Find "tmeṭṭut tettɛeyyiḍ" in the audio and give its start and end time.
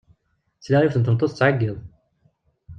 1.03-1.77